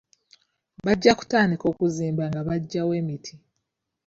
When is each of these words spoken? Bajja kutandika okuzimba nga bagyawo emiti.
Bajja 0.85 1.11
kutandika 1.19 1.65
okuzimba 1.71 2.23
nga 2.29 2.41
bagyawo 2.47 2.91
emiti. 3.01 3.33